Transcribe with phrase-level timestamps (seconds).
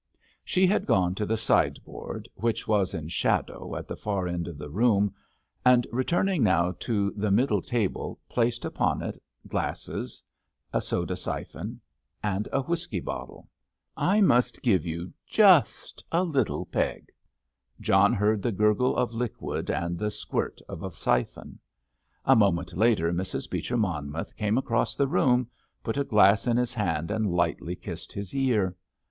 [0.43, 4.57] She had gone to the sideboard, which was in shadow at the far end of
[4.57, 5.13] the room
[5.63, 10.23] and returning now to the middle table, placed upon it glasses,
[10.73, 11.79] a soda syphon,
[12.23, 13.47] and a whisky bottle.
[13.95, 17.11] "I must give you just a little peg!"
[17.79, 21.59] John heard the gurgle of liquid, and the "squirt" of a syphon.
[22.25, 23.47] A moment later Mrs.
[23.47, 25.47] Beecher Monmouth came across the room,
[25.83, 28.75] put a glass in his hand, and lightly kissed his ear.